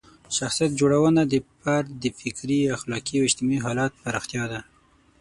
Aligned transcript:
شخصیت 0.37 0.71
جوړونه 0.79 1.21
د 1.25 1.33
فرد 1.59 1.89
د 2.03 2.05
فکري، 2.19 2.59
اخلاقي 2.77 3.15
او 3.17 3.27
اجتماعي 3.29 3.59
حالت 3.65 3.91
پراختیا 4.03 4.43
ده. 4.51 4.59